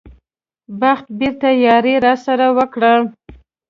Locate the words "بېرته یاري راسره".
1.19-2.47